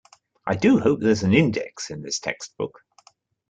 I 0.47 0.55
do 0.55 0.79
hope 0.79 0.99
there's 1.01 1.21
an 1.21 1.35
index 1.35 1.91
in 1.91 2.01
this 2.01 2.17
textbook. 2.17 2.81